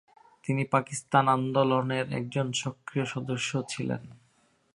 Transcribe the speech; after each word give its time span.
তিনি 0.43 0.63
পাকিস্তান 0.65 1.25
আন্দোলনের 1.27 2.05
একজন 2.13 2.47
সক্রিয় 2.53 3.05
সদস্য 3.05 3.51
ছিলেন। 3.69 4.01